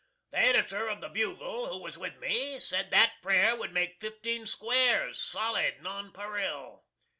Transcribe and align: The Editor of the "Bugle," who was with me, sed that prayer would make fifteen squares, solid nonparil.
The 0.31 0.39
Editor 0.39 0.87
of 0.87 0.99
the 0.99 1.09
"Bugle," 1.09 1.67
who 1.67 1.77
was 1.77 1.95
with 1.95 2.17
me, 2.17 2.59
sed 2.59 2.89
that 2.89 3.17
prayer 3.21 3.55
would 3.55 3.71
make 3.71 4.01
fifteen 4.01 4.47
squares, 4.47 5.21
solid 5.21 5.77
nonparil. 5.79 6.85